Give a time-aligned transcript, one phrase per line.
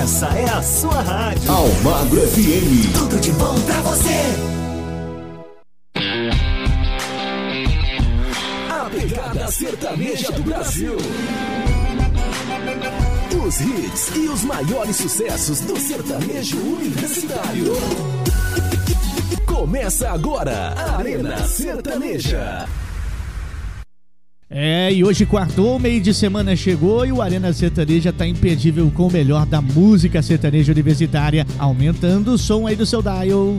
[0.00, 1.52] Essa é a sua rádio.
[1.52, 2.90] Almagro FM.
[2.94, 4.08] Tudo de bom pra você.
[8.70, 10.96] A pegada sertaneja do Brasil.
[13.46, 17.74] Os hits e os maiores sucessos do sertanejo universitário.
[19.44, 22.66] Começa agora a Arena Sertaneja.
[24.52, 29.06] É, e hoje quartou, meio de semana chegou e o Arena Sertaneja tá imperdível com
[29.06, 33.56] o melhor da música sertaneja universitária, aumentando o som aí do seu dial.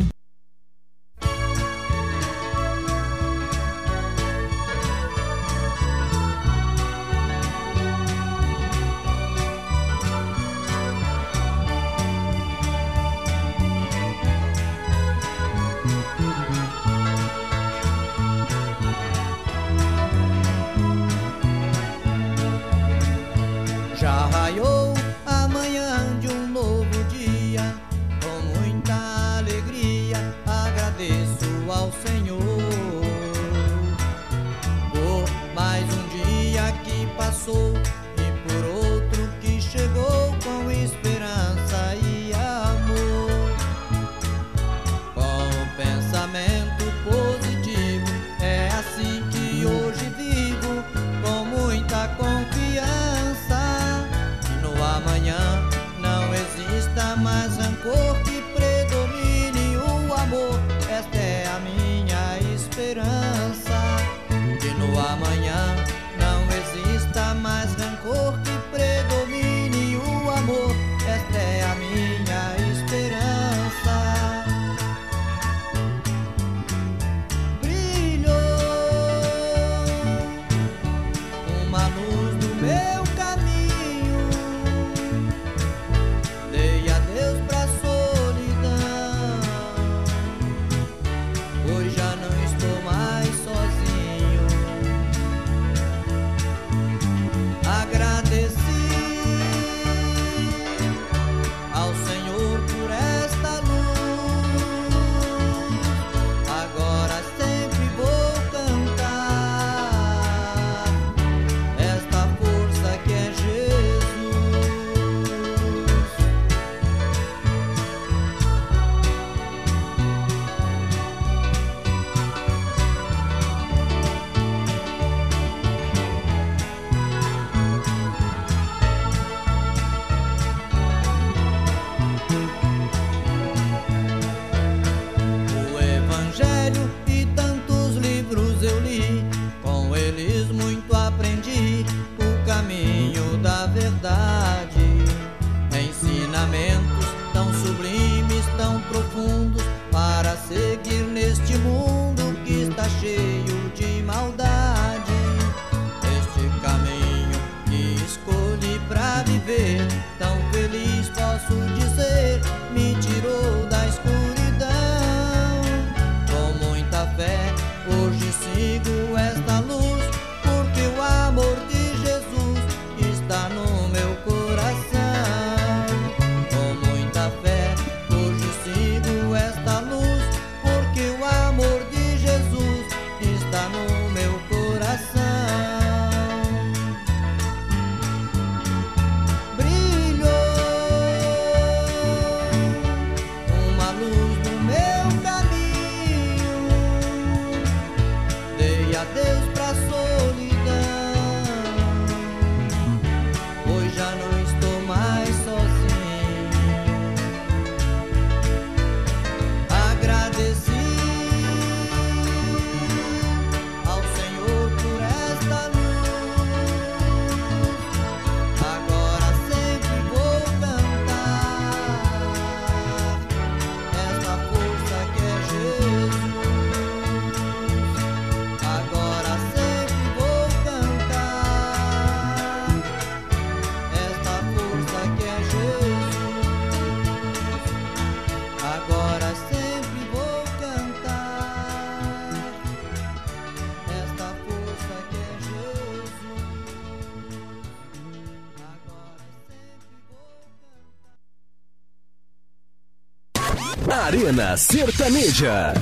[254.31, 255.74] Cena Sertaneja.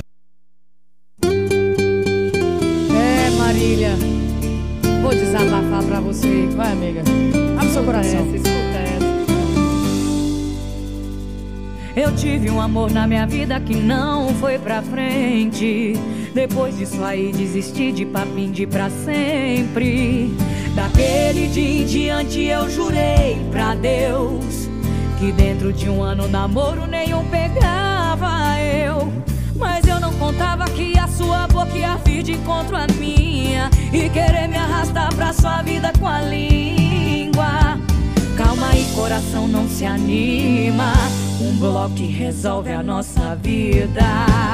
[1.22, 3.92] É, Marília.
[5.00, 6.48] Vou desabafar pra você.
[6.56, 7.04] Vai, amiga.
[7.56, 8.18] Abre seu coração.
[8.18, 9.06] Essa, escuta essa.
[11.94, 15.92] Eu tive um amor na minha vida que não foi pra frente.
[16.34, 20.34] Depois disso aí desisti de papim de pra sempre.
[20.74, 24.68] Daquele dia em diante eu jurei pra Deus
[25.20, 27.89] que dentro de um ano namoro nenhum pegar
[30.20, 35.12] contava que a sua boca ia vir de encontro à minha E querer me arrastar
[35.14, 37.80] pra sua vida com a língua.
[38.36, 40.92] Calma aí, coração, não se anima.
[41.40, 44.49] Um bloco resolve a nossa vida.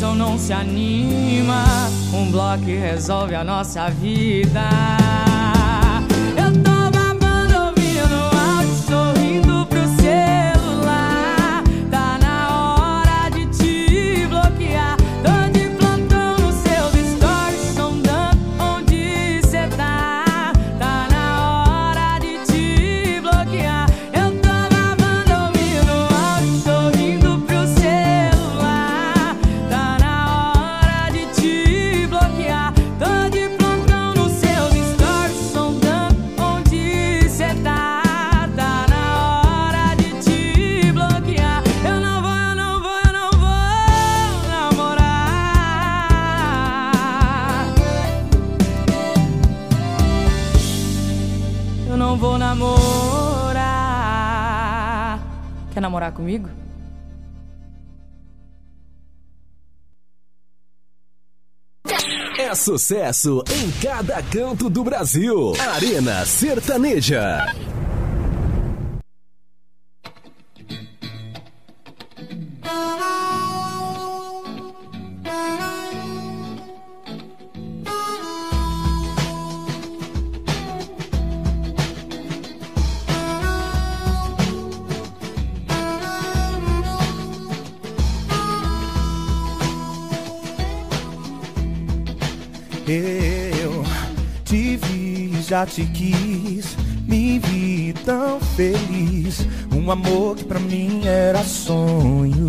[0.00, 1.64] coração não se anima.
[2.12, 5.29] Um bloco resolve a nossa vida.
[55.72, 56.48] Quer namorar comigo?
[62.38, 65.52] É sucesso em cada canto do Brasil.
[65.74, 67.46] Arena Sertaneja.
[95.66, 96.76] te quis,
[97.06, 99.46] me vi tão feliz.
[99.74, 102.48] Um amor que pra mim era sonho.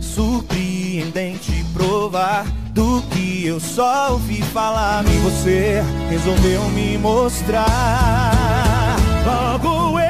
[0.00, 5.04] Surpreendente provar do que eu só ouvi falar.
[5.06, 7.66] E você resolveu me mostrar.
[9.24, 10.03] Logo eu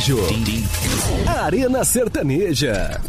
[0.00, 0.18] sertanejo.
[1.26, 3.00] Arena Sertaneja.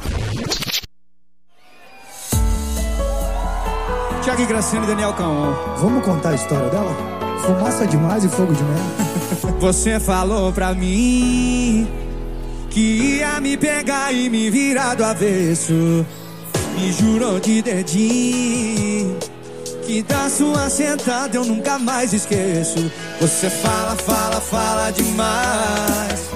[4.24, 5.54] Tiago Graciano e Daniel Caon.
[5.78, 6.96] Vamos contar a história dela?
[7.46, 8.80] Fumaça demais e fogo de mel.
[9.60, 11.88] Você falou pra mim
[12.70, 16.06] que ia me pegar e me virar do avesso.
[16.78, 19.18] Me jurou de dedinho
[19.86, 22.92] que da sua sentada eu nunca mais esqueço.
[23.20, 26.27] Você fala, fala, fala demais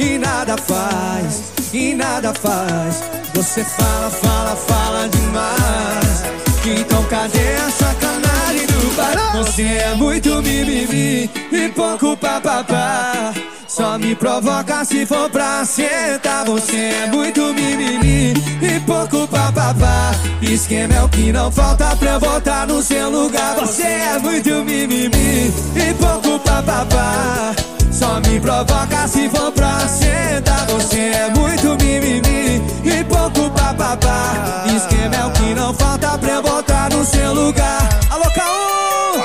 [0.00, 1.42] e nada faz,
[1.74, 3.02] e nada faz.
[3.34, 6.22] Você fala, fala, fala demais.
[6.64, 9.36] Então cadê a sacanagem do bar?
[9.36, 13.32] Você é muito mimimi e pouco papapá.
[13.68, 16.44] Só me provoca se for pra sentar.
[16.46, 20.12] Você é muito mimimi e pouco papapá.
[20.42, 23.56] Esquema é o que não falta pra eu voltar no seu lugar.
[23.56, 27.54] Você é muito mimimi e pouco papapá.
[28.00, 30.66] Só me provoca se for pra sentar.
[30.68, 34.64] Você é muito mimimi e pouco papapá.
[34.74, 37.90] Esquema é o que não falta pra eu voltar no seu lugar.
[38.08, 39.18] Alô, Caô!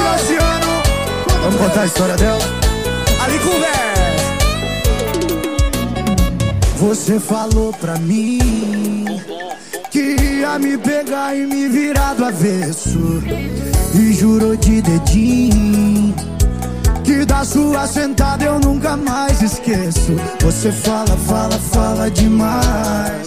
[0.00, 0.82] Graciano.
[1.42, 2.40] Vamos contar a história dela?
[3.22, 3.76] Ali conversa.
[6.78, 9.04] Você falou pra mim
[9.90, 13.22] que ia me pegar e me virar do avesso.
[13.94, 16.35] E jurou de dedinho
[17.26, 20.16] da sua sentada eu nunca mais esqueço.
[20.40, 23.26] Você fala, fala, fala demais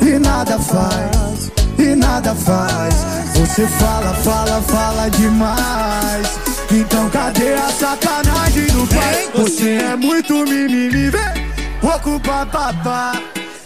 [0.00, 2.94] e nada faz, e nada faz.
[3.34, 6.26] Você fala, fala, fala demais.
[6.70, 9.28] Então cadê a sacanagem do pai?
[9.34, 11.50] Você é muito mimimi, vem,
[11.80, 13.12] pouco papapá.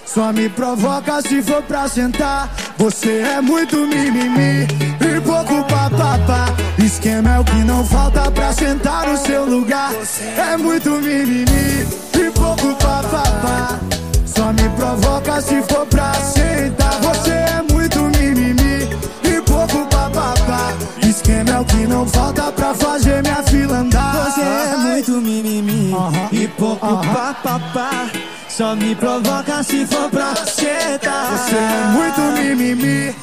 [0.06, 2.48] Só me provoca se for pra sentar.
[2.78, 6.46] Você é muito mimimi e pouco papapá.
[6.78, 9.92] Esquema é o que não falta pra sentar no seu lugar.
[10.36, 13.78] É muito mimimi e pouco papapá.
[14.26, 17.00] Só me provoca se for pra sentar.
[17.00, 18.88] Você é muito mimimi
[19.22, 20.72] e pouco papapá.
[21.02, 24.14] Esquema é o que não falta pra fazer minha fila andar.
[24.14, 25.94] Você é muito mimimi
[26.32, 28.10] e pouco papapá.
[28.48, 31.32] Só me provoca se for pra sentar.
[31.32, 33.14] Você é muito mimimi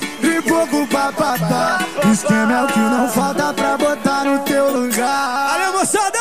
[0.72, 1.86] pouco papapá.
[2.12, 5.50] Esquema é o que não falta pra botar no teu lugar.
[5.52, 6.18] Valeu, moçada!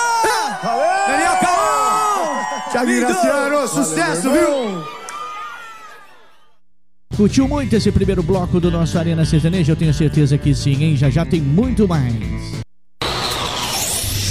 [1.06, 2.70] Daniel Caon!
[2.72, 4.84] Thiago Graciano, sucesso, viu?
[7.16, 9.72] Curtiu muito esse primeiro bloco do nosso Arena Sertaneja?
[9.72, 10.96] Eu tenho certeza que sim, hein?
[10.96, 12.14] Já já tem muito mais.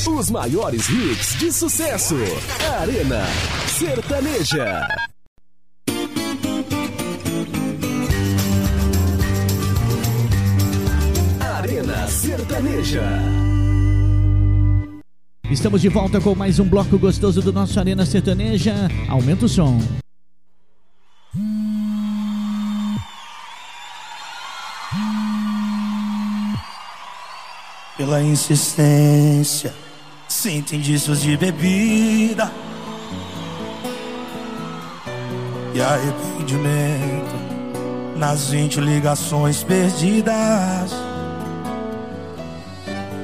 [0.08, 2.16] Os maiores hits de sucesso.
[2.82, 3.26] Arena
[3.68, 4.88] Sertaneja.
[12.10, 13.04] Sertaneja.
[15.50, 18.74] Estamos de volta com mais um bloco gostoso do nosso Arena Sertaneja.
[19.08, 19.80] Aumenta o som.
[27.96, 29.74] Pela insistência,
[30.28, 32.52] sinto indícios de bebida
[35.76, 37.36] e arrependimento
[38.18, 41.09] nas 20 ligações perdidas.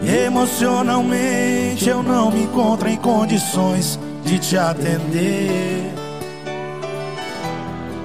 [0.04, 5.94] Emocionalmente eu não me encontro em condições de te atender.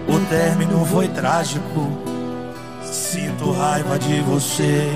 [0.08, 1.88] O término foi trágico,
[2.82, 4.90] sinto raiva de você.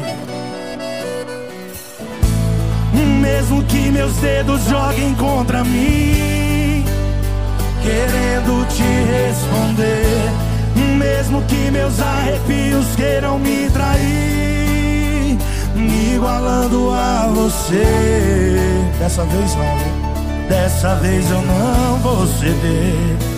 [3.21, 6.85] Mesmo que meus dedos joguem contra mim,
[7.83, 10.33] querendo te responder.
[10.99, 14.34] Mesmo que meus arrepios queiram me trair,
[15.85, 17.85] me igualando a você.
[18.99, 20.14] Dessa vez não, viu?
[20.49, 23.34] dessa vez eu não vou ceder.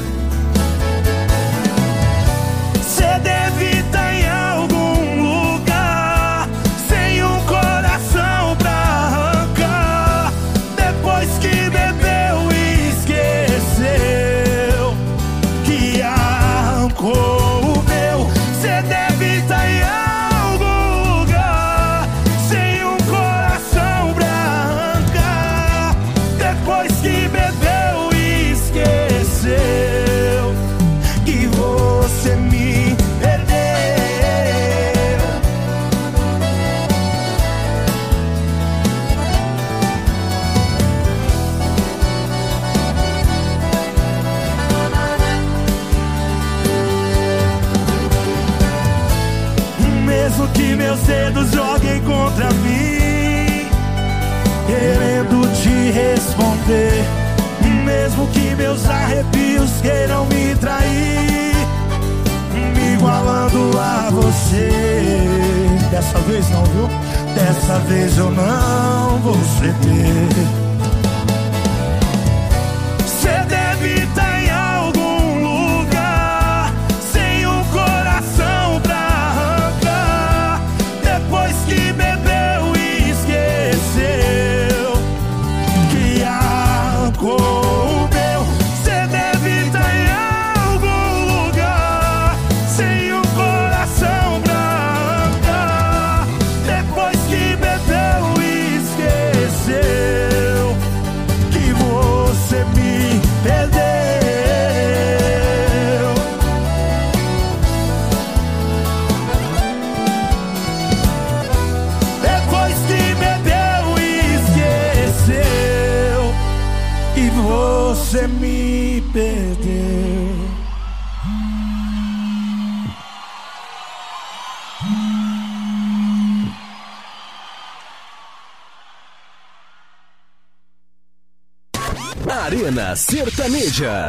[133.79, 134.06] Yeah.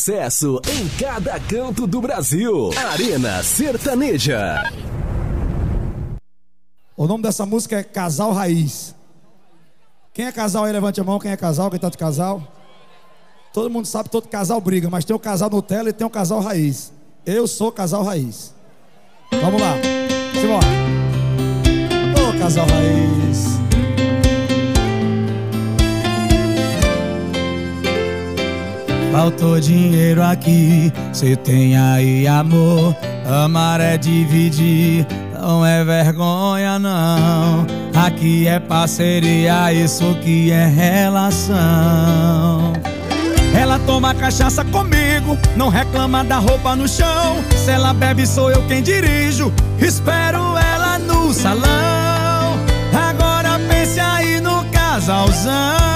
[0.00, 2.70] sucesso em cada canto do Brasil.
[2.90, 4.64] Arena Sertaneja.
[6.96, 8.94] O nome dessa música é Casal Raiz.
[10.14, 11.18] Quem é casal aí, levante a mão.
[11.18, 11.70] Quem é casal?
[11.70, 12.42] Quem tá de casal?
[13.52, 16.40] Todo mundo sabe, todo casal briga, mas tem o casal Nutella e tem o casal
[16.40, 16.90] Raiz.
[17.26, 18.54] Eu sou casal Raiz.
[19.30, 19.74] Vamos lá.
[20.40, 20.66] Simbora.
[22.16, 23.49] Ô, oh, casal Raiz.
[29.12, 32.96] Faltou dinheiro aqui, cê tem aí amor.
[33.26, 37.66] Amar é dividir, não é vergonha não.
[37.94, 41.58] Aqui é parceria, isso que é relação.
[43.54, 47.42] Ela toma cachaça comigo, não reclama da roupa no chão.
[47.56, 49.52] Se ela bebe, sou eu quem dirijo.
[49.78, 52.58] Espero ela no salão.
[52.92, 55.89] Agora pense aí no casalzão.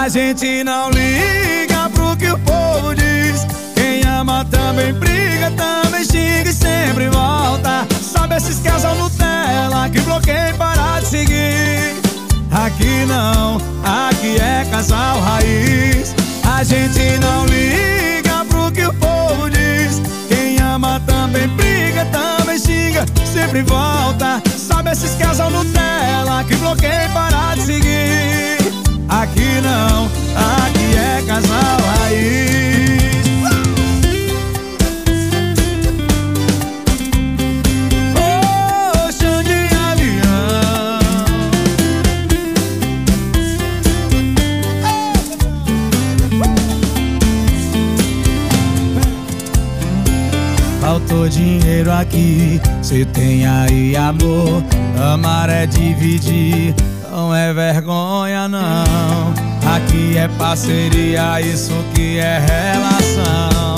[0.00, 3.46] A gente não liga pro que o povo diz.
[3.74, 7.86] Quem ama também briga, também xinga e sempre volta.
[8.00, 12.00] Sabe esses casal Nutella que bloqueia para de seguir.
[12.50, 16.14] Aqui não, aqui é casal raiz.
[16.50, 20.00] A gente não liga pro que o povo diz.
[20.28, 24.42] Quem ama também briga, também xinga, sempre volta.
[24.56, 28.59] Sabe esses casal Nutella que bloqueia para de seguir.
[29.10, 33.26] Aqui não, aqui é casal raiz.
[38.16, 39.60] Oh, chão de.
[50.80, 54.64] Faltou dinheiro aqui, cê tem aí amor.
[55.12, 56.74] Amar é dividir,
[57.20, 59.34] não é vergonha não.
[59.76, 63.76] Aqui é parceria, isso que é relação.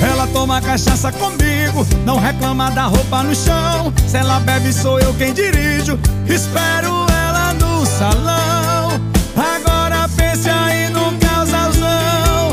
[0.00, 3.92] Ela toma cachaça comigo, não reclama da roupa no chão.
[4.06, 5.98] Se ela bebe, sou eu quem dirijo.
[6.28, 9.00] Espero ela no salão.
[9.36, 12.52] Agora pense aí no casalzão.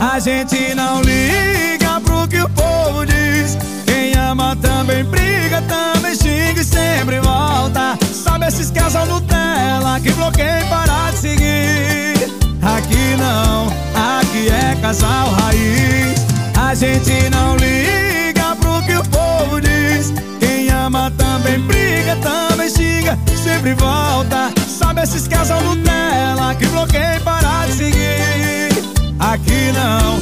[0.00, 3.58] Oh, a gente não liga pro que o povo diz.
[3.84, 5.31] Quem ama também briga,
[7.02, 7.98] sempre volta.
[8.12, 12.14] Sabe esses casal Nutella que bloqueia para de seguir.
[12.62, 13.66] Aqui não,
[14.20, 16.24] aqui é casal raiz.
[16.56, 20.12] A gente não liga pro que o povo diz.
[20.38, 24.52] Quem ama também briga, também xinga, sempre volta.
[24.68, 28.70] Sabe esses casal Nutella que bloqueia para de seguir.
[29.18, 30.20] Aqui não,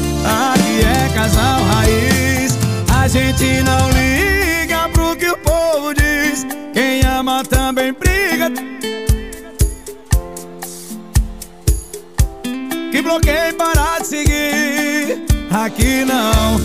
[0.52, 2.58] aqui é casal raiz.
[2.98, 4.19] A gente não liga
[7.92, 8.50] briga.
[12.90, 15.24] que bloqueia e parar de seguir.
[15.50, 16.56] Aqui não,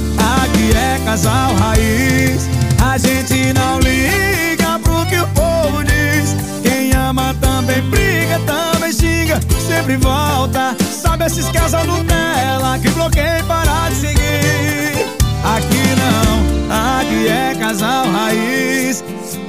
[0.44, 2.48] aqui é casal raiz.
[2.84, 6.36] A gente não liga pro que o povo diz.
[6.62, 10.76] Quem ama também briga, também xinga, sempre volta.
[10.80, 15.06] Sabe esses casal Nutella que bloqueia e parar de seguir.
[15.44, 19.04] Aqui não, aqui é casal raiz.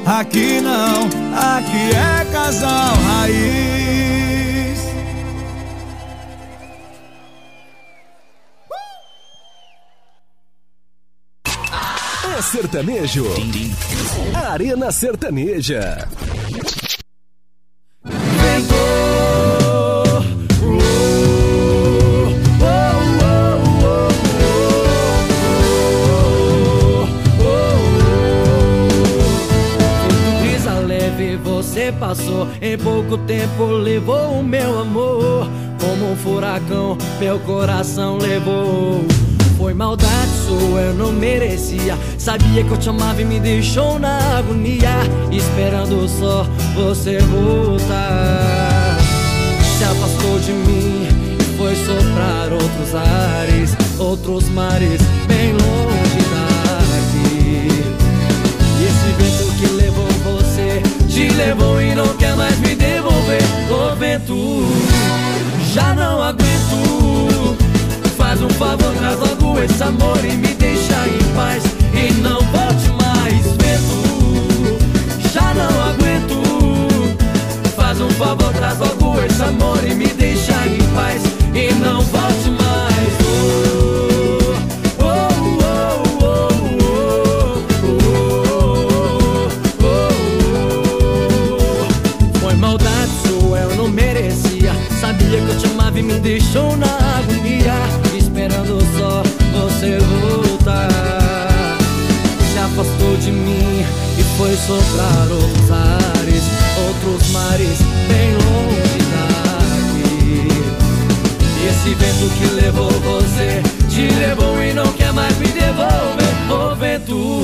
[0.07, 1.03] Aqui não,
[1.35, 3.67] aqui é casal raiz.
[12.39, 13.27] É sertanejo.
[14.33, 16.07] Arena Sertaneja.
[32.07, 32.47] Passou.
[32.63, 35.49] Em pouco tempo levou o meu amor.
[35.81, 39.05] Como um furacão meu coração levou.
[39.59, 41.97] Foi maldade sua, eu não merecia.
[42.19, 45.01] Sabia que eu te amava e me deixou na agonia.
[45.33, 48.99] Esperando só você voltar.
[49.79, 55.96] Se afastou de mim e foi soprar outros ares Outros mares bem longe
[61.17, 63.41] Te levou e não quer mais me devolver.
[63.71, 64.67] Ô vento,
[65.73, 67.57] já não aguento.
[68.19, 71.63] Faz um favor, traz logo esse amor E me deixa em paz.
[71.95, 74.79] E não volte mais Vento,
[75.33, 76.43] já não aguento.
[77.75, 81.23] Faz um favor, traz logo esse amor E me deixa em paz.
[81.55, 82.86] E não volte mais
[96.77, 97.75] na agonia.
[98.17, 100.89] Esperando só você voltar.
[102.53, 103.85] Se afastou de mim
[104.19, 106.43] e foi soprar outros ares,
[106.87, 110.49] outros mares bem longe daqui.
[111.63, 113.63] E esse vento que levou você
[113.97, 116.37] te levou e não quer mais me devolver.
[116.51, 117.43] Ô vento,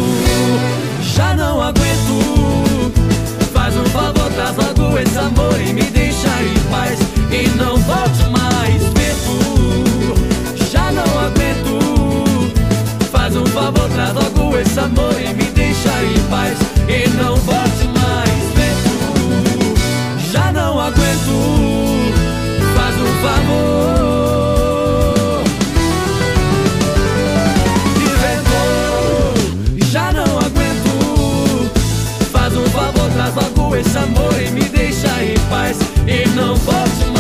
[1.03, 2.93] já não aguento.
[3.55, 8.25] Faz um favor, traz logo esse amor e me deixa em paz e não volte
[8.31, 8.83] mais.
[8.93, 9.33] Tempo,
[10.71, 12.53] já não aguento.
[13.11, 17.89] Faz um favor, traz logo esse amor e me deixa em paz e não volte
[17.89, 18.43] mais.
[18.55, 22.13] Tempo, já não aguento.
[22.77, 24.03] Faz um favor.
[29.91, 31.71] já não aguento
[32.33, 37.12] Faz um favor, traz logo esse amor e me deixa em paz e não posso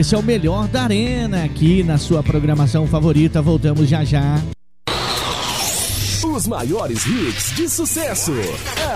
[0.00, 3.42] Esse é o melhor da Arena, aqui na sua programação favorita.
[3.42, 4.42] Voltamos já já.
[6.24, 8.32] Os maiores hits de sucesso.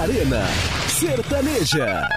[0.01, 0.47] Arena
[0.89, 2.09] Sertaneja.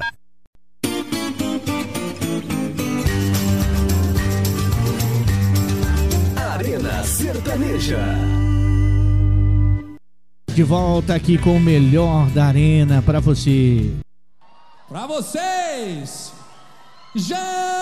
[6.38, 8.00] Arena Sertaneja
[10.56, 13.92] de volta aqui com o melhor da arena para você.
[14.88, 16.34] Para vocês.
[17.14, 17.77] Já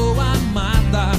[0.00, 1.12] sou amada.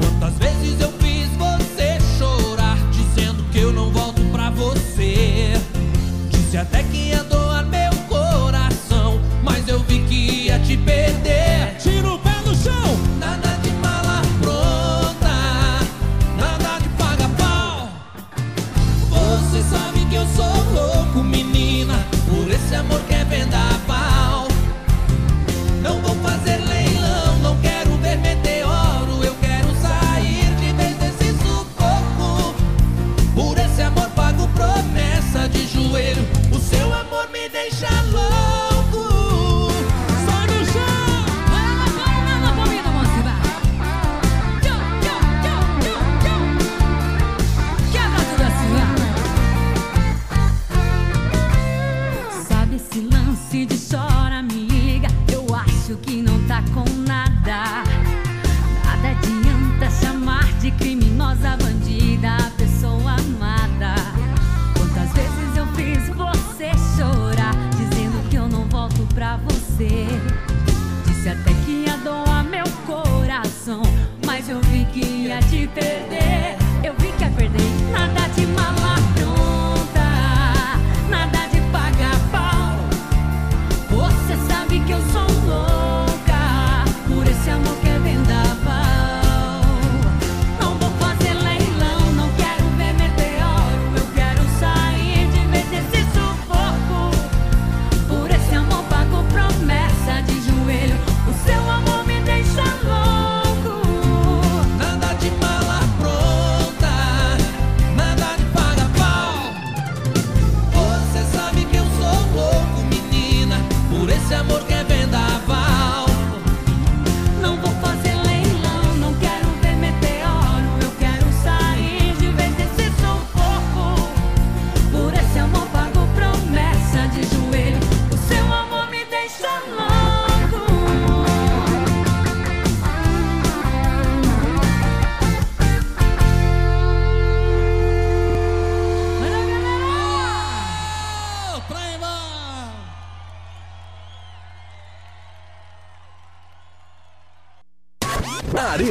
[0.00, 5.52] Quantas vezes eu fiz você chorar, dizendo que eu não volto pra você.
[6.30, 7.22] Disse até que ia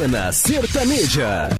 [0.09, 1.58] na Sertaneja.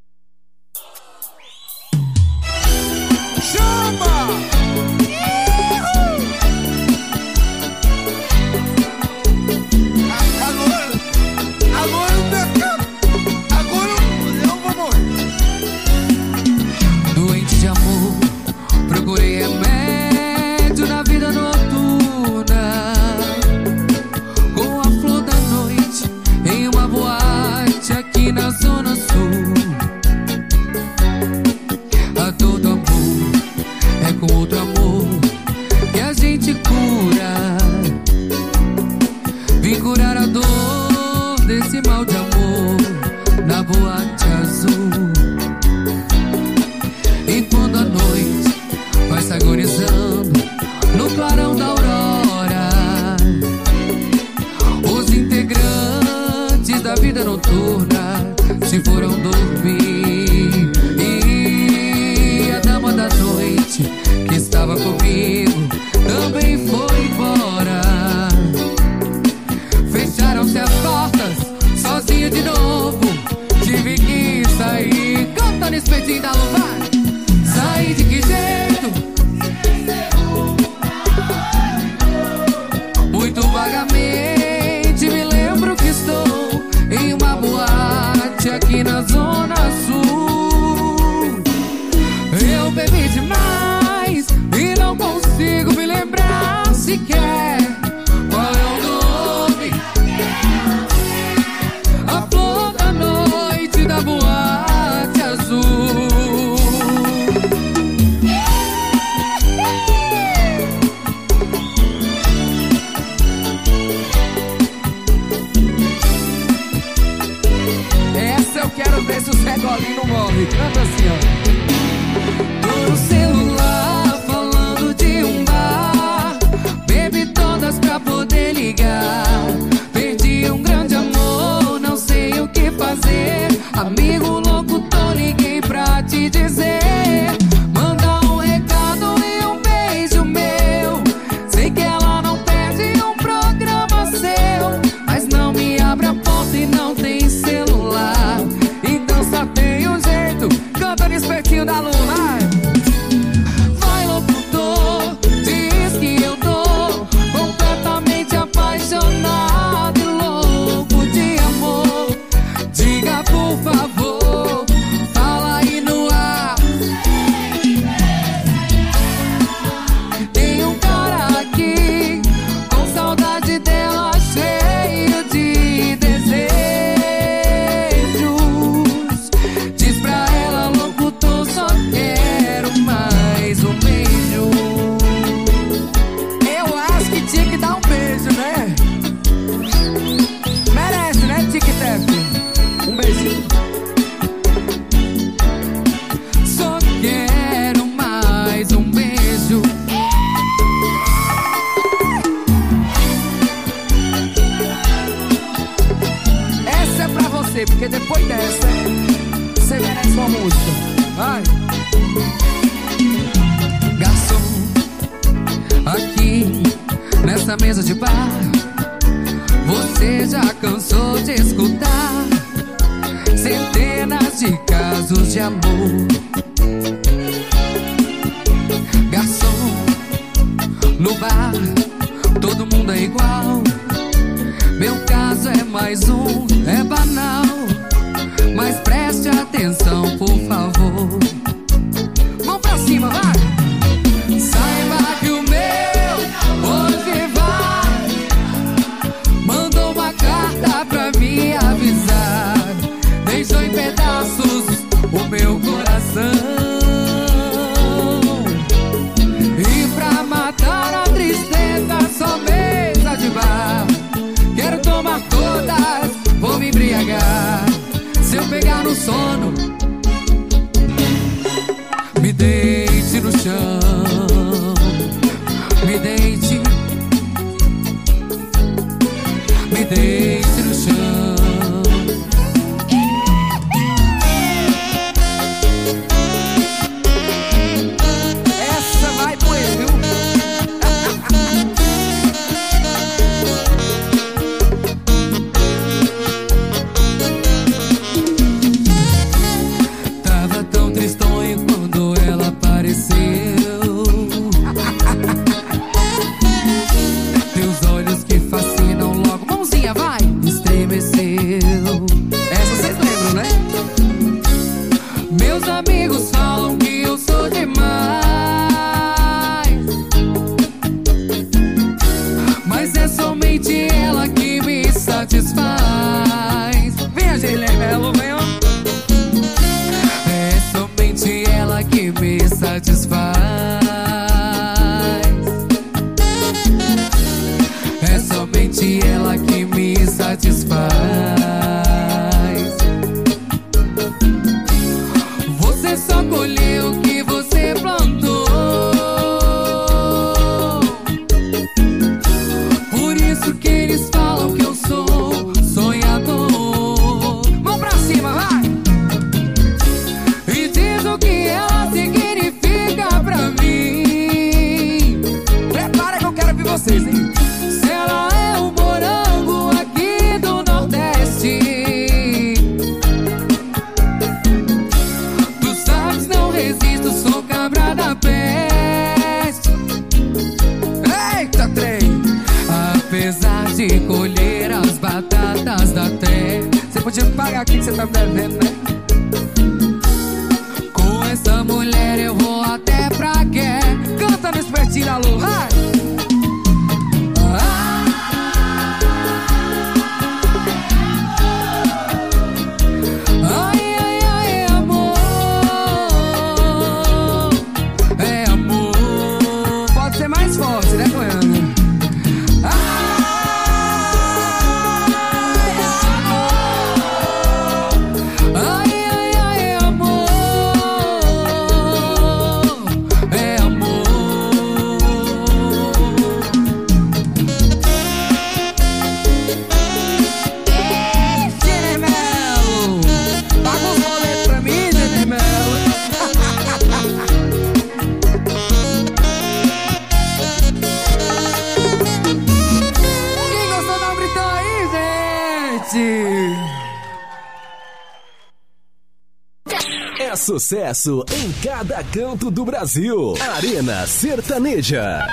[450.70, 453.34] sucesso em cada canto do Brasil.
[453.56, 455.26] Arena Sertaneja.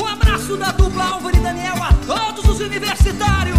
[0.00, 3.58] O abraço da dupla Álvaro e Daniel a todos os universitários.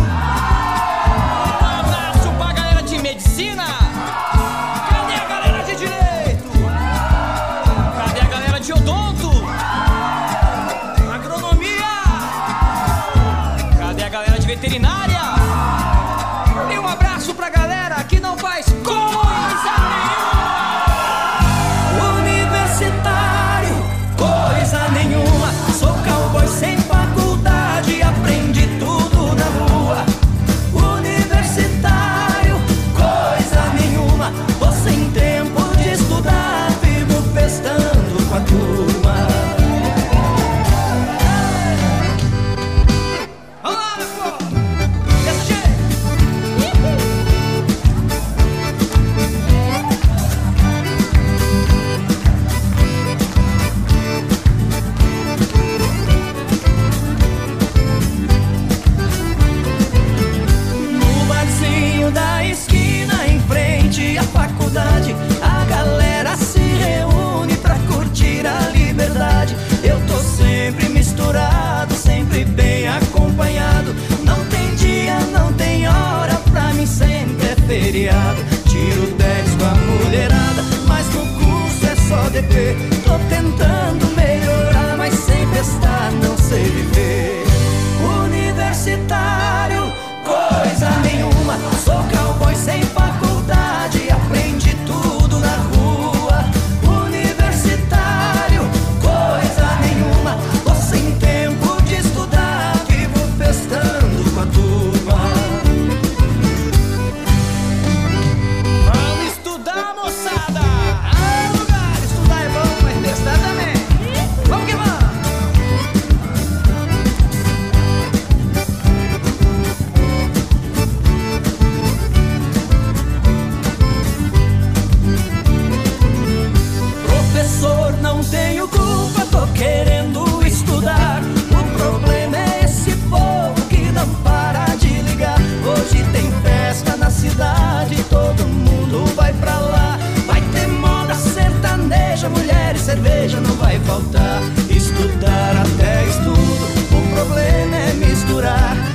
[142.90, 144.42] cerveja não vai faltar.
[144.68, 148.89] Estudar até estudo, o problema é misturar.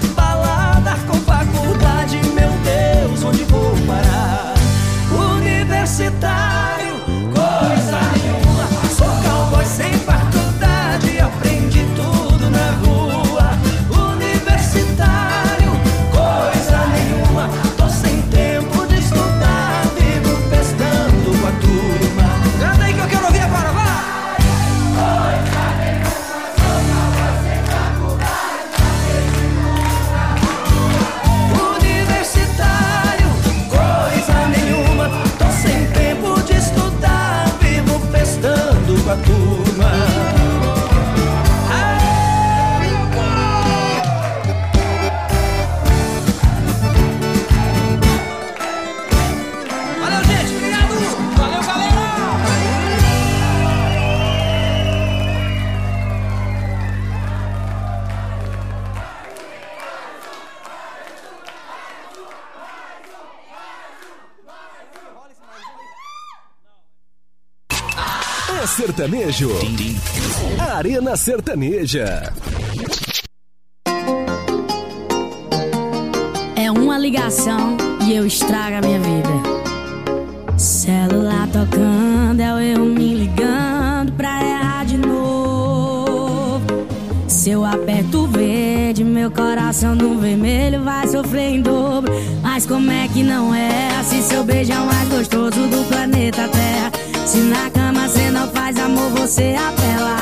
[69.34, 69.50] Sertanejo.
[70.60, 72.32] Arena Sertaneja.
[76.54, 77.76] É uma ligação
[78.06, 79.28] e eu estrago a minha vida.
[80.56, 86.64] Celular tocando, é eu me ligando pra errar de novo.
[87.26, 92.12] Se eu aperto o verde, meu coração no vermelho vai sofrer em dobro.
[92.40, 94.00] Mas como é que não é?
[94.04, 96.92] Se seu beijo é o mais gostoso do planeta Terra.
[97.26, 97.83] Se na cama
[98.74, 100.16] mas amor você apela.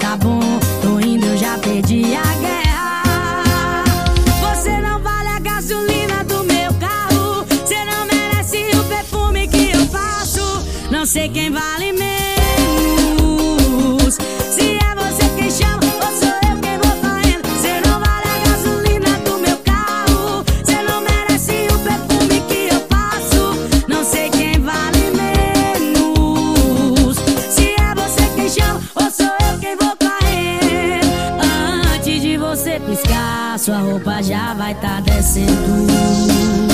[0.00, 0.40] Tá bom,
[0.82, 3.84] tô indo, eu já perdi a guerra.
[4.40, 7.44] Você não vale a gasolina do meu carro.
[7.48, 10.64] Você não merece o perfume que eu faço.
[10.90, 12.06] Não sei quem vale menos.
[34.36, 36.65] Já vai tá descendo.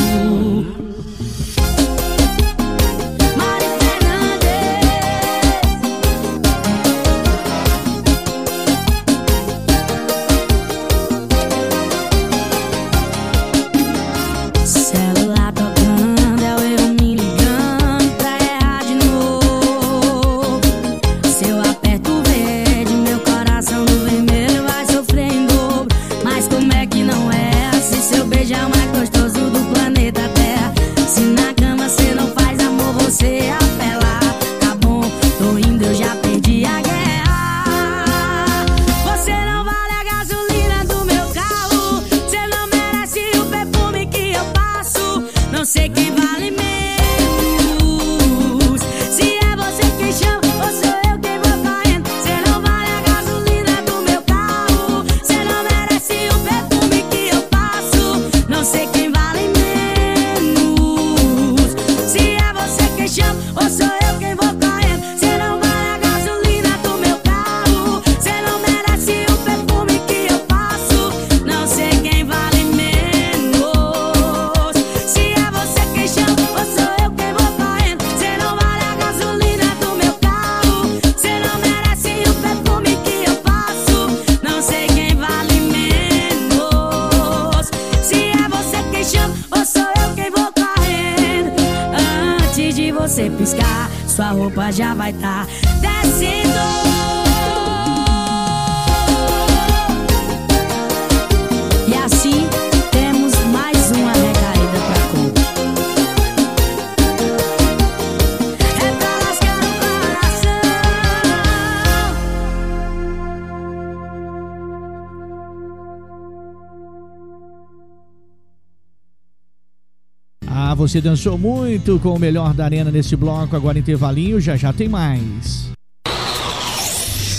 [120.93, 124.90] Você dançou muito com o melhor da arena nesse bloco, agora intervalinho, já já tem
[124.90, 125.70] mais.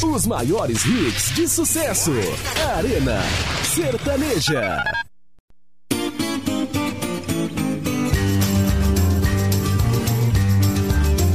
[0.04, 2.12] Os maiores hits de sucesso.
[2.76, 3.22] Arena
[3.64, 4.84] Sertaneja.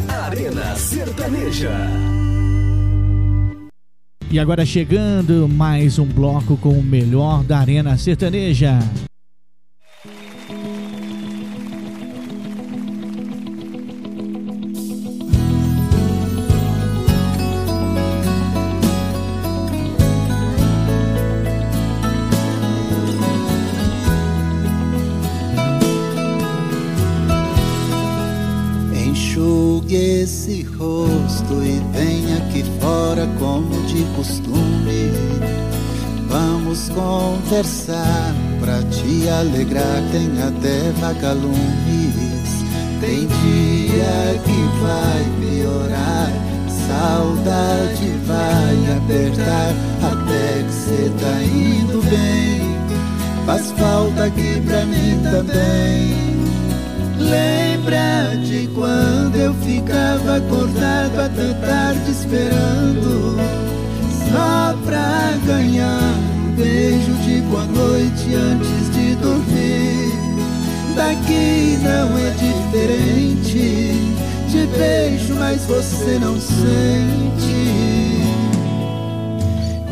[0.08, 1.70] Arena Sertaneja.
[4.28, 8.80] E agora chegando mais um bloco com o melhor da arena sertaneja.
[36.98, 40.02] Conversar pra te alegrar.
[40.10, 42.48] Tem até vagalumes.
[43.00, 46.30] Tem dia que vai piorar.
[46.88, 52.76] Saudade vai apertar até que cê tá indo bem.
[53.46, 56.28] Faz falta aqui pra mim também.
[57.18, 63.36] Lembra de quando eu ficava acordado até tarde esperando
[64.30, 66.17] Só pra ganhar
[66.58, 70.12] beijo de boa noite antes de dormir
[70.94, 73.92] Daqui não é diferente
[74.48, 77.88] De beijo, mas você não sente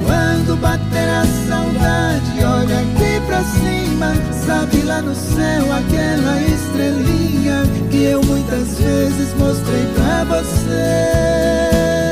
[0.06, 4.14] quando bater a saudade, olha aqui pra cima.
[4.46, 12.05] Sabe lá no céu aquela estrelinha que eu muitas vezes mostrei pra você.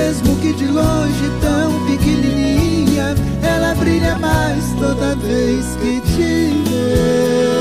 [0.00, 7.60] Mesmo que de longe tão pequenininha, ela brilha mais toda vez que te vê.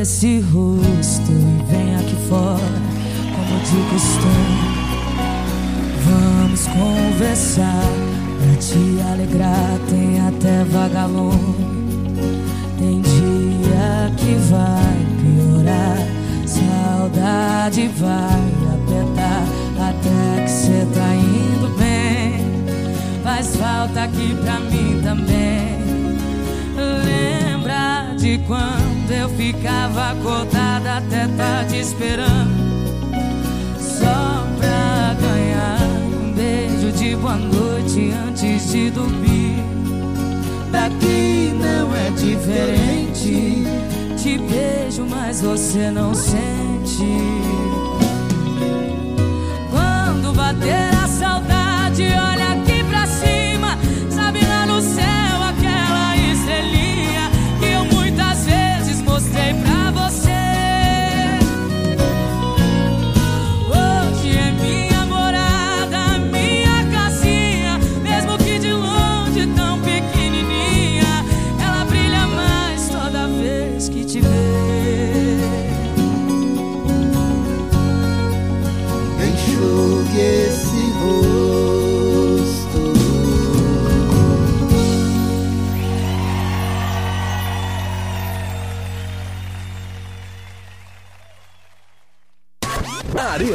[0.00, 0.77] Esse rosto
[7.18, 7.82] conversar
[8.38, 9.78] pra te alegrar.
[9.90, 11.66] Tem até vagalume.
[12.78, 15.98] Tem dia que vai piorar,
[16.46, 18.40] saudade vai
[18.74, 19.42] apertar
[19.88, 22.44] até que cê tá indo bem.
[23.24, 25.78] Faz falta aqui pra mim também.
[27.04, 32.57] Lembra de quando eu ficava acordada até tarde esperando.
[37.20, 39.56] Boa noite antes de dormir.
[40.70, 43.64] Daqui não é diferente.
[44.16, 47.06] Te beijo, mas você não sente.
[49.70, 50.97] Quando bater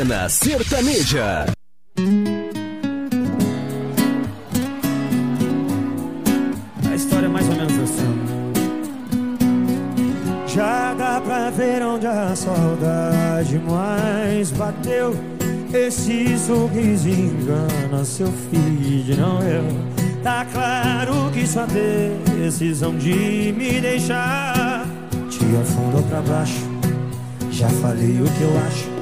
[0.04, 1.46] Arena Sertaneja.
[6.92, 8.04] A história é mais ou menos assim.
[10.46, 15.16] Já dá pra ver onde a saudade mais bateu.
[15.74, 19.64] Esse sorriso engana seu filho, não eu.
[20.22, 24.86] Tá claro que sua decisão de me deixar
[25.30, 26.70] te afundou pra baixo.
[27.52, 28.93] Já falei o que eu acho.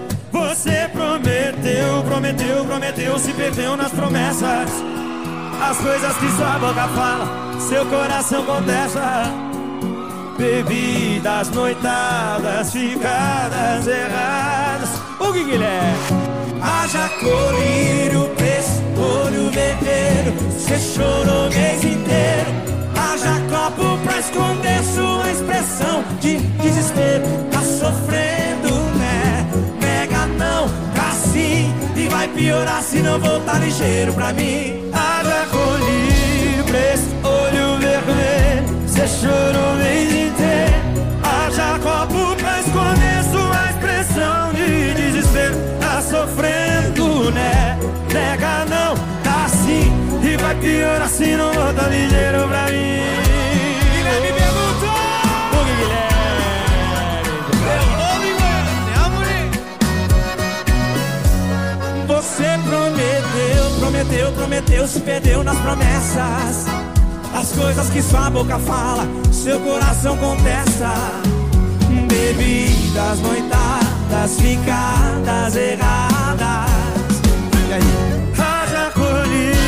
[1.21, 4.71] Prometeu, prometeu, prometeu, se perdeu nas promessas.
[5.61, 9.25] As coisas que sua boca fala, seu coração contesta.
[10.37, 14.89] Bebidas, noitadas, ficadas erradas.
[15.19, 15.97] O que Guilherme?
[16.59, 20.33] Haja colírio, preço, olho vermelho.
[20.51, 22.51] Você chorou o mês inteiro.
[22.97, 27.25] Haja copo pra esconder sua expressão de desespero.
[27.51, 28.80] Tá sofrendo,
[31.95, 34.89] E vai piorar se não voltar ligeiro pra mim.
[34.93, 38.87] Haja colírio, preço, olho vermelho.
[38.87, 40.75] Você chorou o mês inteiro.
[41.23, 45.55] Haja copo pra esconder sua expressão de desespero.
[45.79, 47.77] Tá sofrendo, né?
[48.13, 49.91] Nega não, tá sim.
[50.23, 53.20] E vai piorar se não voltar ligeiro pra mim.
[62.61, 66.65] Prometeu, prometeu, prometeu, se perdeu nas promessas.
[67.33, 70.91] As coisas que sua boca fala, seu coração contesta.
[72.07, 76.69] Bebidas, noitadas, ficadas erradas.
[77.69, 77.81] E aí?
[78.37, 79.60] Haja colírio,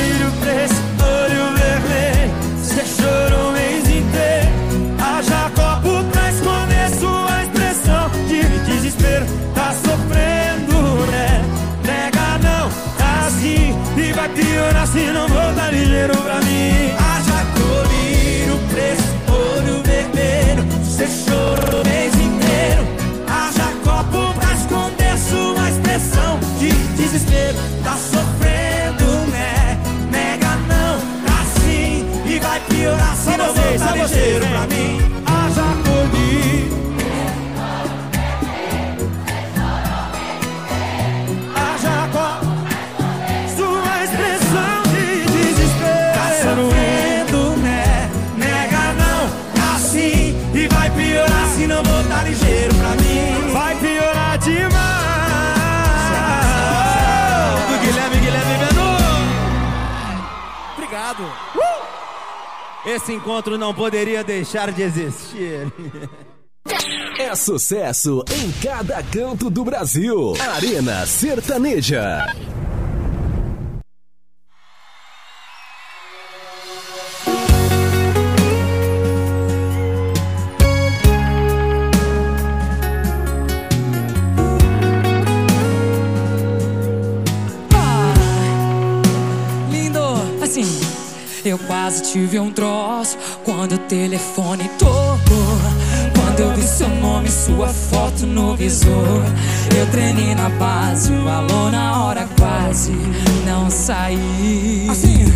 [14.24, 14.30] assim.
[14.30, 16.92] E vai piorar se não voltar ligeiro pra mim.
[16.98, 20.64] Haja colírio, preço, olho vermelho.
[20.84, 22.88] Você chorou o mês inteiro.
[23.28, 27.58] Haja copo pra esconder sua expressão de desespero.
[27.84, 29.78] Tá sofrendo, né?
[30.12, 32.06] Nega não, tá sim.
[32.26, 35.23] E vai piorar se não voltar ligeiro pra mim.
[61.14, 61.54] Obrigado.
[62.86, 65.72] Esse encontro não poderia deixar de existir.
[67.18, 70.34] É sucesso em cada canto do Brasil.
[70.56, 72.26] Arena Sertaneja.
[91.94, 95.18] Quase tive um troço quando o telefone tocou.
[96.16, 99.22] Quando eu vi seu nome, sua foto no visor.
[99.78, 102.94] Eu treinei na base, o alô na hora quase
[103.46, 104.88] não saí.
[104.90, 105.32] Assim,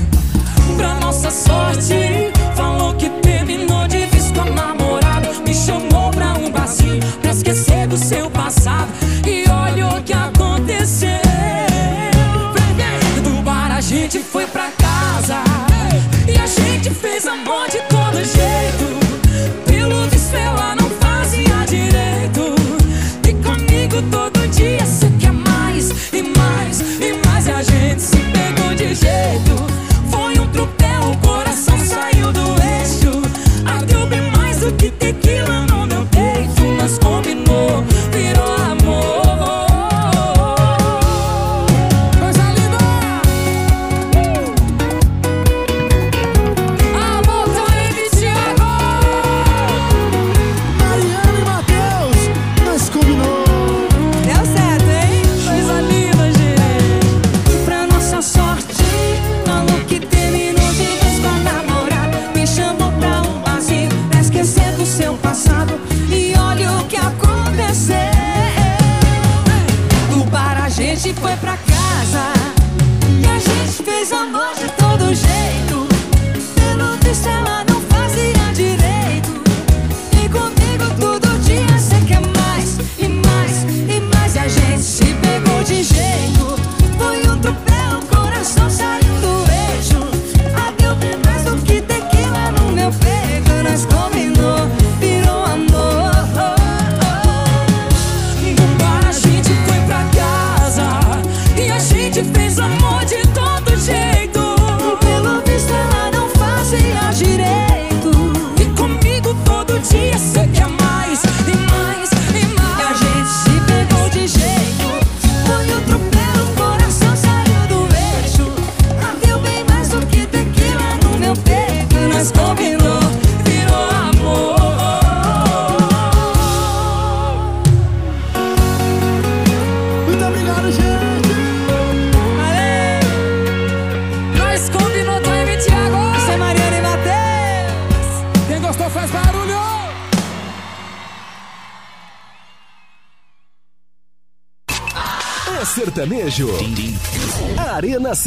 [0.76, 5.32] pra nossa sorte, falou que terminou de vez com a namorada.
[5.45, 8.88] Me chamou pra um barzinho pra esquecer do seu passado.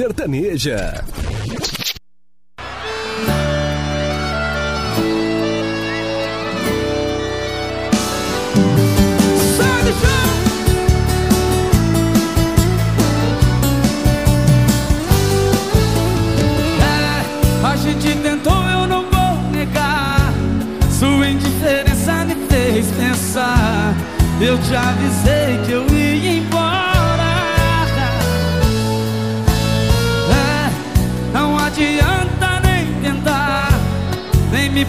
[0.01, 1.05] Sertaneja.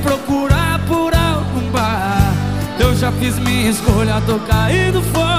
[0.01, 2.33] procurar por algum bar.
[2.79, 5.30] Eu já fiz minha escolha, tô caindo fora.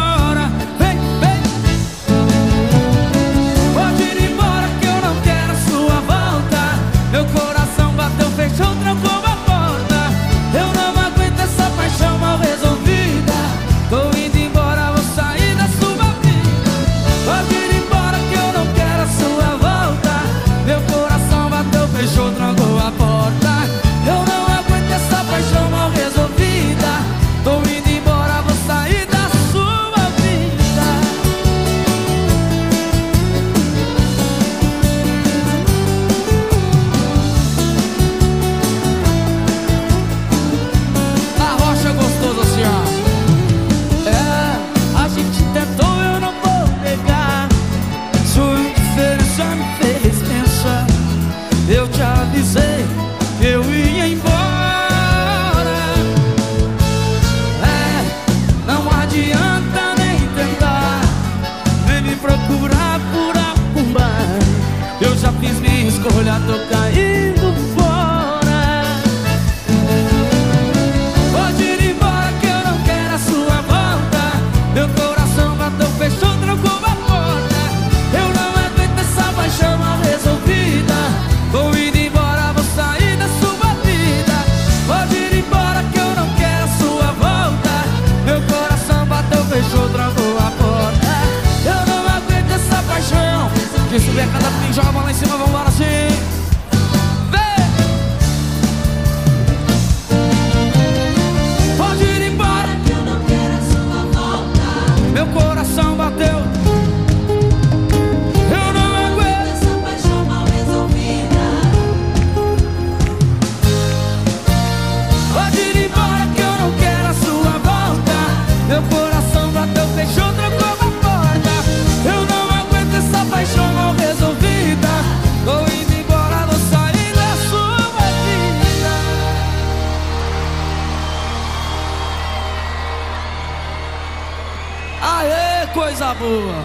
[135.72, 136.64] Coisa boa.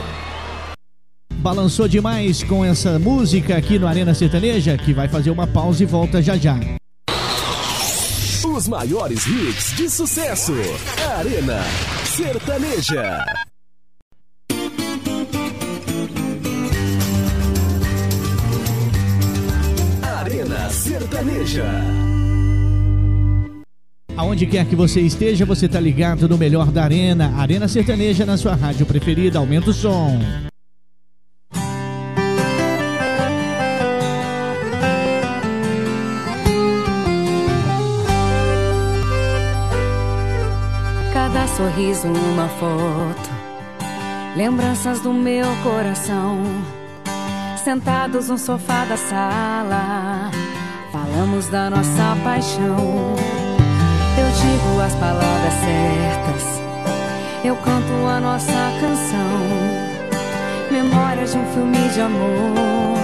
[1.34, 5.86] Balançou demais com essa música aqui no Arena Sertaneja, que vai fazer uma pausa e
[5.86, 6.58] volta já já.
[8.46, 10.54] Os maiores hits de sucesso.
[11.18, 11.64] Arena
[12.06, 13.26] Sertaneja.
[20.02, 22.07] Arena Sertaneja.
[24.18, 27.36] Aonde quer que você esteja, você tá ligado no melhor da Arena.
[27.38, 29.38] Arena Sertaneja na sua rádio preferida.
[29.38, 30.20] Aumenta o som.
[41.14, 43.30] Cada sorriso, uma foto.
[44.36, 46.42] Lembranças do meu coração.
[47.64, 50.32] Sentados no sofá da sala.
[50.92, 53.16] Falamos da nossa paixão.
[54.18, 56.62] Eu digo as palavras certas.
[57.44, 59.42] Eu canto a nossa canção.
[60.72, 62.97] Memórias de um filme de amor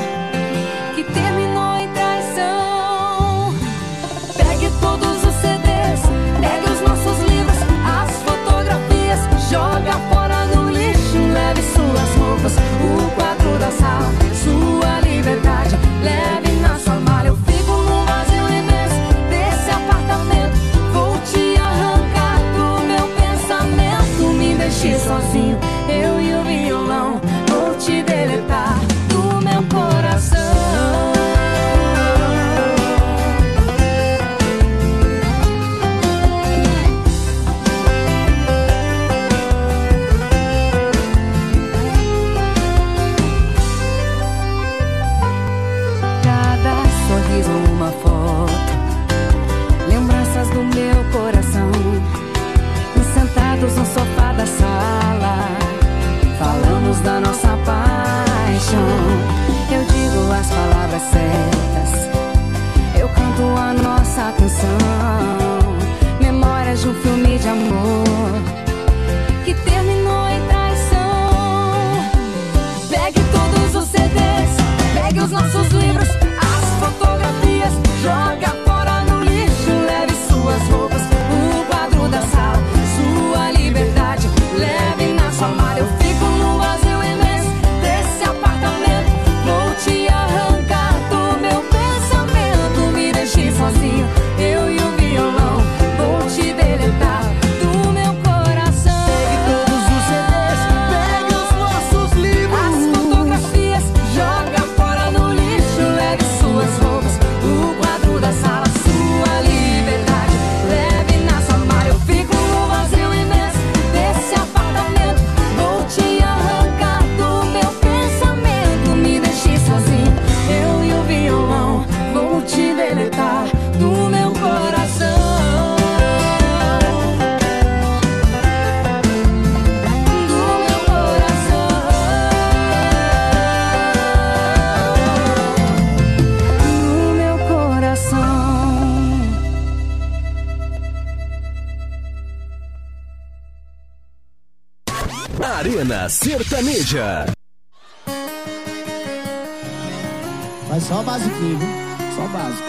[150.69, 151.67] Mas só o basiquinho, viu?
[152.15, 152.63] Só o básico.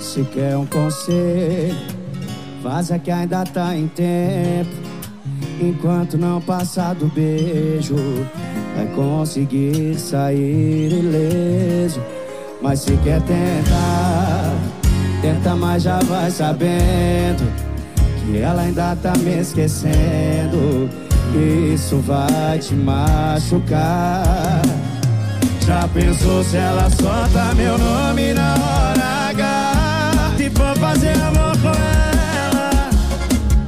[0.00, 1.76] Se quer um conselho,
[2.62, 4.70] vaza que ainda tá em tempo.
[5.60, 7.94] Enquanto não passar do beijo,
[8.74, 12.02] vai conseguir sair ileso.
[12.60, 14.54] Mas se quer tentar,
[15.20, 17.44] tenta, mas já vai sabendo
[18.24, 21.11] que ela ainda tá me esquecendo.
[21.34, 24.60] Isso vai te machucar.
[25.66, 30.34] Já pensou se ela solta meu nome na hora H?
[30.36, 32.90] Se for fazer amor com ela,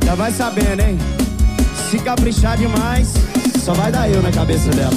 [0.04, 0.98] já vai sabendo, hein?
[1.90, 3.14] Se caprichar demais,
[3.60, 4.90] só vai dar eu na cabeça dela.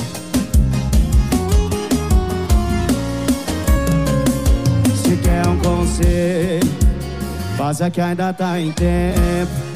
[5.04, 6.70] Se quer um conselho,
[7.56, 9.67] faça que ainda tá em tempo.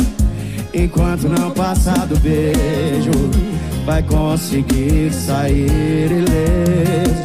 [0.74, 3.12] Enquanto não passar do beijo,
[3.86, 7.24] vai conseguir sair ileso.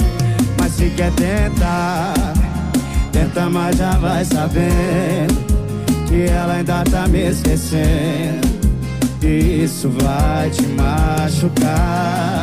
[0.58, 2.14] Mas se quer tentar,
[3.12, 5.46] tenta, mas já vai sabendo
[6.08, 8.56] que ela ainda tá me esquecendo.
[9.22, 12.42] Isso vai te machucar.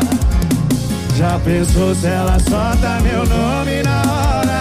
[1.18, 4.53] Já pensou se ela solta meu nome na hora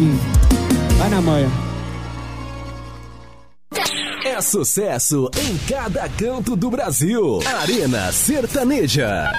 [0.00, 0.18] pouquinho.
[0.98, 1.50] Vai na manhã.
[4.24, 7.40] É sucesso em cada canto do Brasil.
[7.46, 9.32] Arena Sertaneja.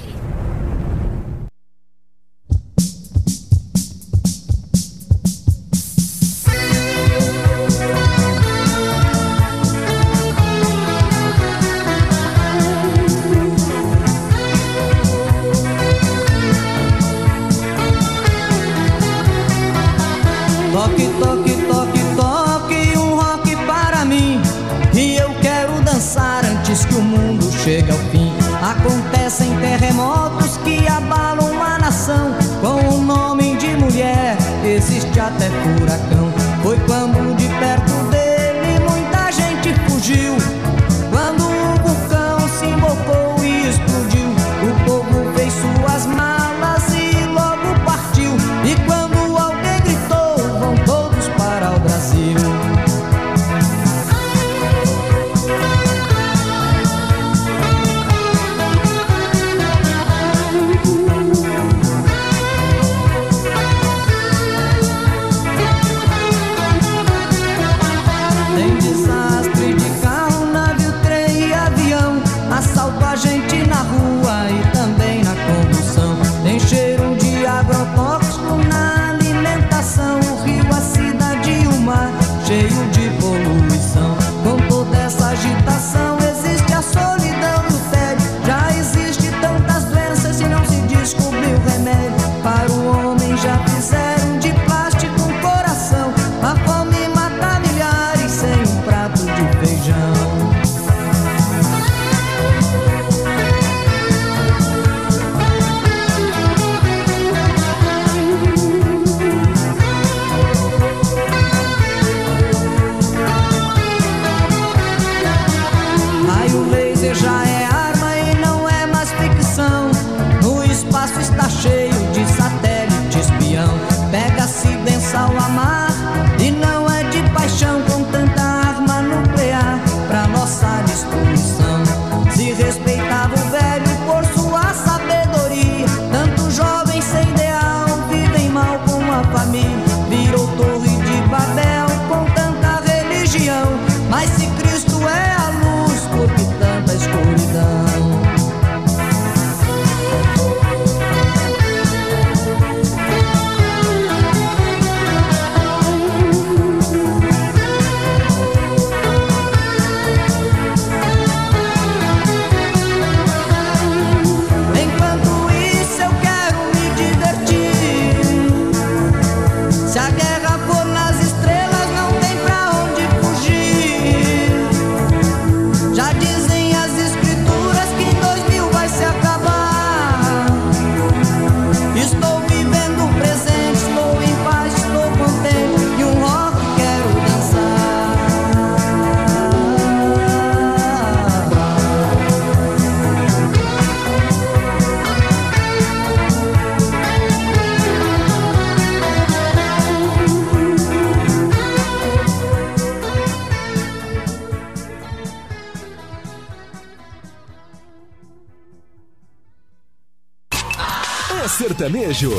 [212.11, 212.31] Sertanejo.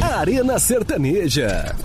[0.00, 1.76] Arena Sertaneja.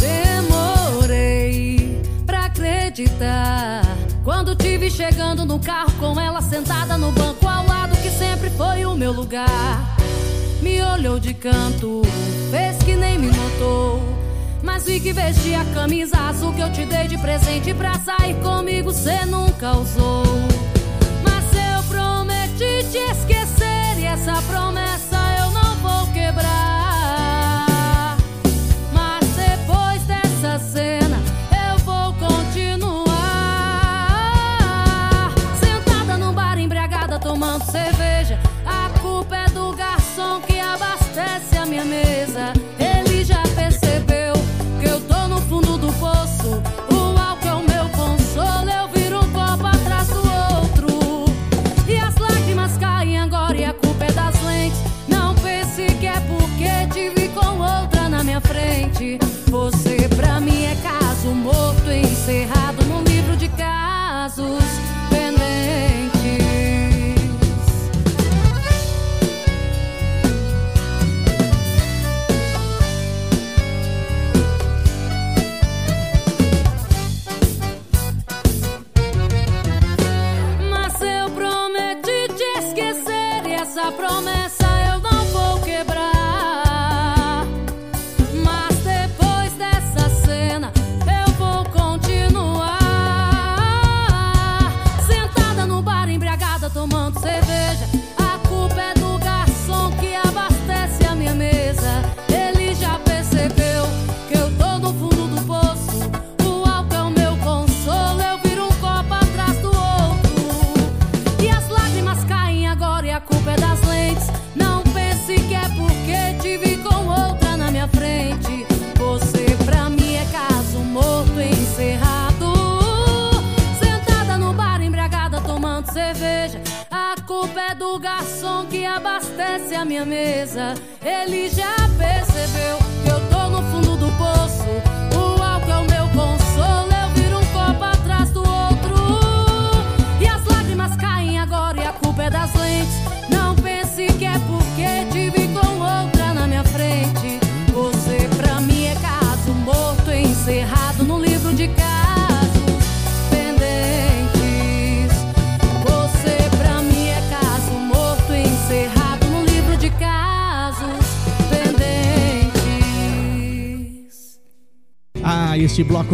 [0.00, 3.82] Demorei pra acreditar
[4.24, 8.84] quando tive chegando no carro com ela sentada no banco ao lado que sempre foi
[8.84, 9.46] o meu lugar.
[10.60, 12.02] Me olhou de canto,
[12.50, 14.22] fez que nem me notou.
[14.62, 16.16] Mas vi que vestia a camisa
[16.62, 20.31] que eu te dei de presente pra sair comigo, cê nunca usou.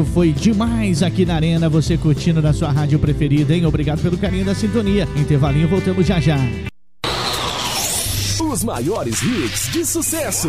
[0.04, 1.68] Foi demais aqui na Arena.
[1.68, 3.66] Você curtindo na sua rádio preferida, hein?
[3.66, 5.08] Obrigado pelo carinho da sintonia.
[5.16, 6.38] Intervalinho, voltamos já já.
[8.40, 10.48] Os maiores hits de sucesso.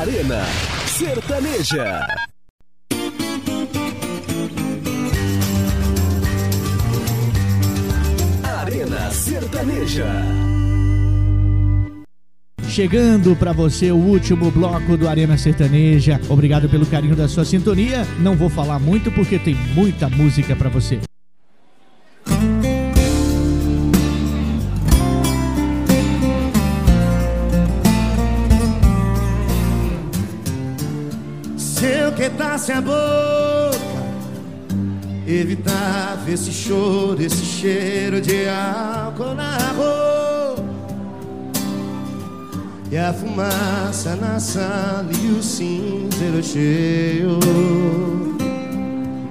[0.00, 0.44] Arena
[0.86, 2.06] Sertaneja.
[8.42, 10.53] Arena Sertaneja.
[12.74, 16.20] Chegando pra você o último bloco do Arena Sertaneja.
[16.28, 18.04] Obrigado pelo carinho da sua sintonia.
[18.18, 20.98] Não vou falar muito porque tem muita música pra você.
[31.56, 33.78] Se eu quedasse a boca,
[35.28, 40.23] evitava esse choro, esse cheiro de álcool na roupa.
[42.94, 47.40] E a fumaça na sala e o cinzeiro cheio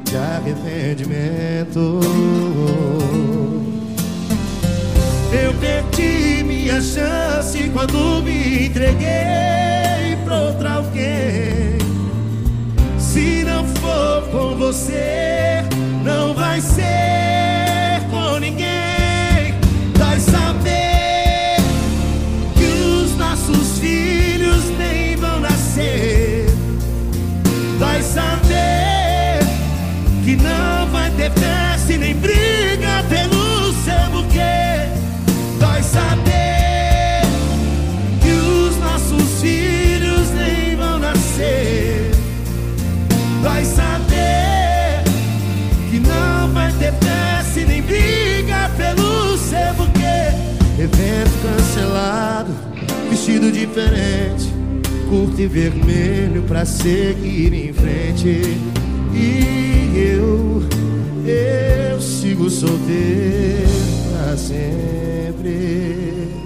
[0.03, 2.01] de arrependimento.
[5.31, 11.77] Eu perdi minha chance quando me entreguei pra outra alguém.
[12.99, 15.63] Se não for com você,
[16.03, 18.72] não vai ser com ninguém.
[53.73, 54.53] Diferente,
[55.09, 58.59] curto e vermelho pra seguir em frente.
[59.11, 60.61] E eu,
[61.25, 63.67] eu sigo solteiro
[64.11, 66.42] pra sempre.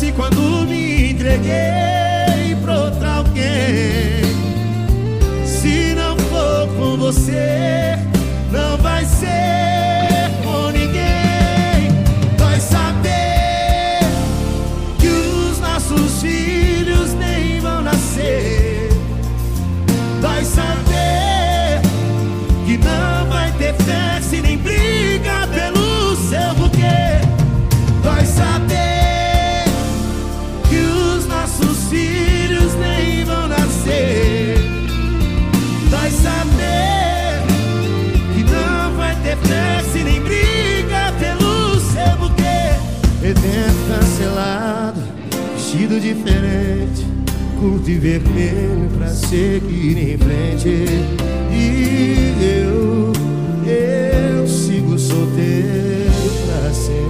[0.00, 4.22] Chance quando me entreguei pra outra alguém.
[5.44, 7.79] Se não for com você,
[45.90, 47.04] vestido diferente,
[47.58, 50.86] curto e vermelho pra seguir em frente.
[51.50, 53.12] E eu,
[53.66, 56.12] eu sigo solteiro
[56.46, 57.00] pra sempre.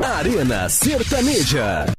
[0.00, 1.97] Arena Sertaneja.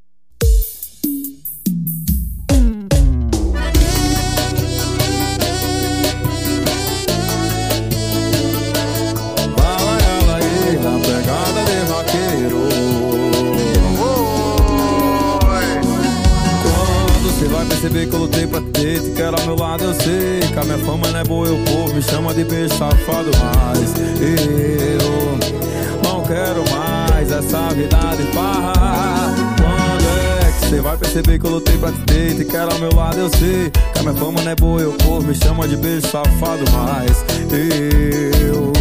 [31.19, 33.69] Perceber que eu lutei pra te ter E quero ao meu lado, eu sei.
[33.69, 37.23] Que a minha fama não é boa, eu povo Me chama de beijo safado, mas
[37.51, 38.71] Eu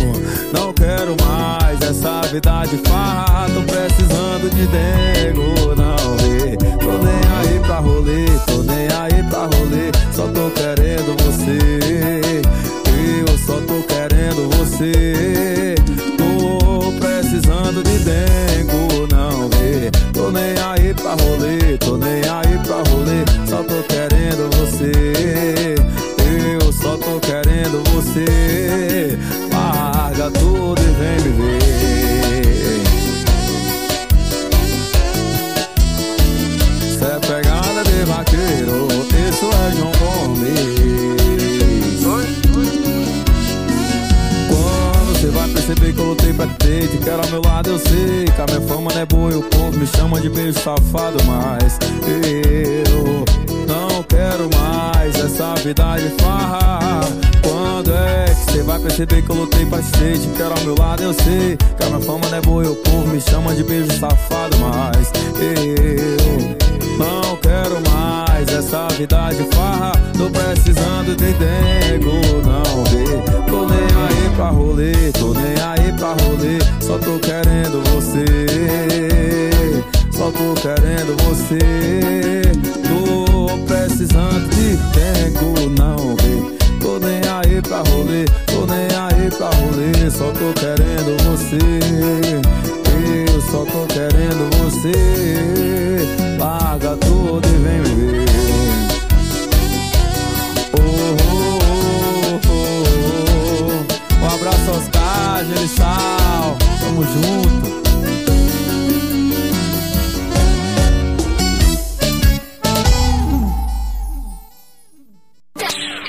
[0.52, 3.46] não quero mais Essa vida de farra.
[3.48, 6.56] Tô precisando de dengo, não vê.
[6.56, 9.90] Tô nem aí pra rolê Tô nem aí pra rolê.
[10.12, 12.42] Só tô querendo você.
[13.26, 15.74] Eu só tô querendo você.
[16.16, 18.47] Tô precisando de dengo,
[20.12, 25.74] Tô nem aí pra rolê Tô nem aí pra rolê Só tô querendo você.
[26.60, 29.18] Eu só tô querendo você.
[29.52, 32.07] Larga tudo e vem me ver
[45.68, 47.70] Quando cê vai perceber que eu lutei pra te ter Te quero ao meu lado,
[47.70, 50.28] eu sei Que a minha fama não é boa e o povo me chama de
[50.30, 53.24] beijo safado Mas eu
[53.66, 57.00] não quero mais essa vida de farra.
[57.42, 60.64] Quando é que cê vai perceber que eu lutei pra te ter Te quero ao
[60.64, 63.20] meu lado, eu sei Que a minha fama não é boa e o povo me
[63.20, 66.67] chama de beijo safado Mas eu
[66.98, 69.92] não quero mais essa vida de farra.
[70.16, 73.04] Tô precisando de dengo, não vê
[73.48, 76.58] Tô nem aí pra rolê, tô nem aí pra rolê.
[76.80, 78.24] Só tô querendo você.
[80.12, 82.42] Só tô querendo você.
[82.88, 89.50] Tô precisando de dengo, não vê Tô nem aí pra rolê, tô nem aí pra
[89.60, 90.10] rolê.
[90.10, 91.58] Só tô querendo você.
[93.32, 98.28] Eu só tô querendo você Larga tudo e vem me ver
[100.78, 100.80] Oh,
[101.24, 101.58] oh,
[102.48, 102.60] oh,
[104.20, 104.24] oh.
[104.24, 105.44] Um abraço aos Oscar,
[105.76, 107.78] Sal Tamo junto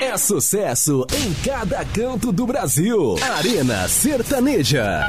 [0.00, 3.16] É sucesso em cada canto do Brasil.
[3.36, 5.08] Arena Sertaneja.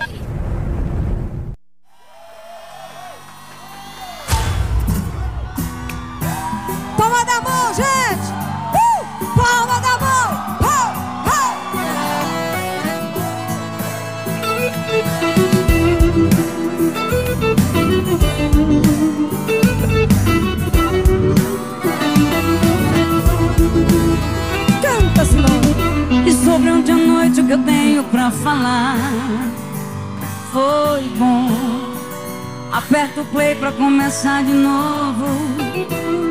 [34.12, 35.26] Começar de novo.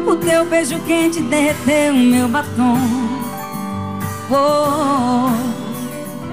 [0.07, 2.77] O teu beijo quente derreteu meu batom.
[4.31, 5.31] Oh,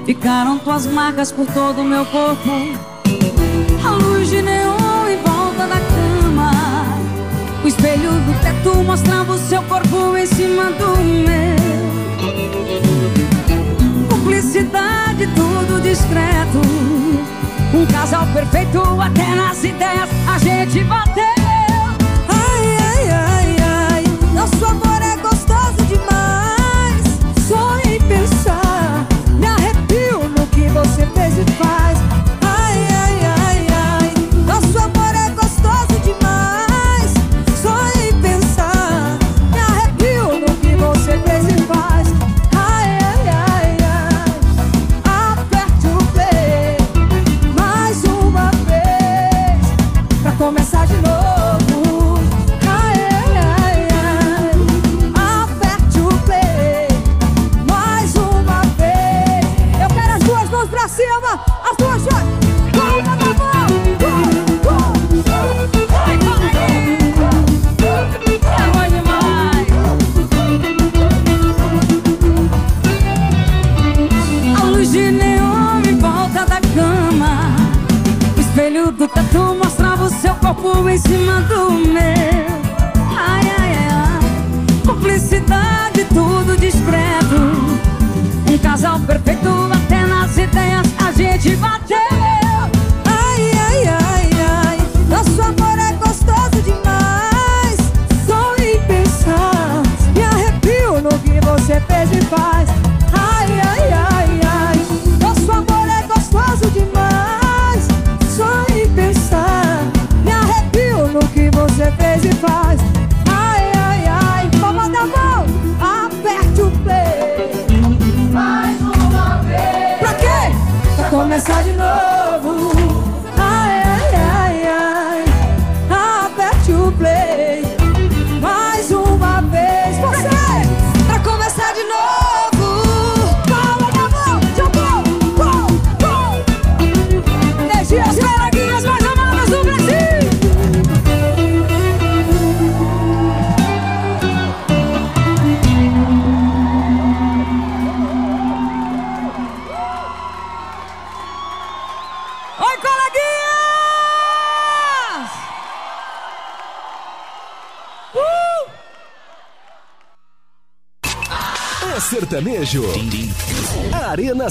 [0.04, 2.50] Ficaram tuas marcas por todo o meu corpo.
[3.82, 6.50] A luz de neon em volta da cama.
[7.64, 11.56] O espelho do teto mostrava o seu corpo em cima do meu.
[14.10, 16.60] Cumplicidade, tudo discreto.
[17.72, 21.37] Um casal perfeito, até nas ideias a gente bateu
[24.58, 24.97] Nosso amor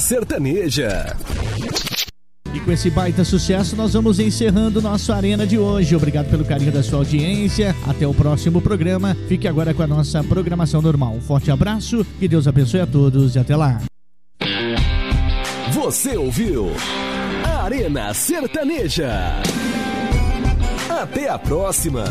[0.08, 1.14] Sertaneja.
[2.54, 5.94] E com esse baita sucesso, nós vamos encerrando nosso Arena de hoje.
[5.94, 7.76] Obrigado pelo carinho da sua audiência.
[7.86, 9.14] Até o próximo programa.
[9.28, 11.12] Fique agora com a nossa programação normal.
[11.12, 13.82] Um forte abraço, que Deus abençoe a todos e até lá.
[15.72, 16.70] Você ouviu
[17.44, 19.12] Arena Sertaneja.
[20.88, 22.04] Até a próxima.